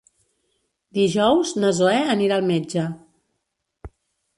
Dijous 0.99 1.53
na 1.65 1.71
Zoè 1.83 1.95
anirà 2.17 2.41
al 2.41 2.51
metge. 2.51 2.91